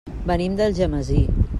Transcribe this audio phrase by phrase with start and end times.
[0.31, 1.25] Venim d'Algemesí.